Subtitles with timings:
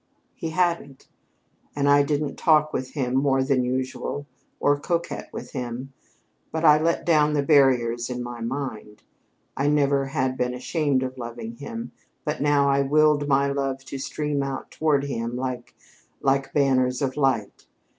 [0.33, 1.07] "He hadn't;
[1.75, 4.25] and I didn't talk with him more than usual
[4.59, 5.93] or coquette with him.
[6.51, 9.03] But I let down the barriers in my mind.
[9.55, 11.91] I never had been ashamed of loving him,
[12.25, 15.75] but now I willed my love to stream out toward him like
[16.19, 17.67] like banners of light.